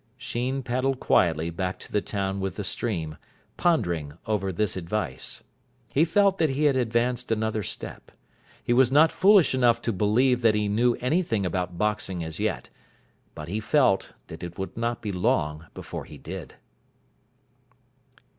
[0.17, 3.17] Sheen paddled quietly back to the town with the stream,
[3.55, 5.43] pondering over this advice.
[5.93, 8.11] He felt that he had advanced another step.
[8.63, 12.69] He was not foolish enough to believe that he knew anything about boxing as yet,
[13.35, 16.55] but he felt that it would not be long before he did.